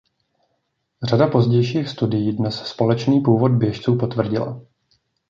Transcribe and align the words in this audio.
Řada 1.03 1.27
pozdějších 1.27 1.89
studií 1.89 2.37
dnes 2.37 2.55
společný 2.63 3.19
původ 3.21 3.51
běžců 3.51 3.95
potvrdila. 3.95 4.61